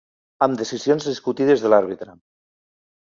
Amb 0.45 0.55
decisions 0.61 1.05
discutides 1.09 1.67
de 1.67 1.71
l’àrbitre. 1.75 2.17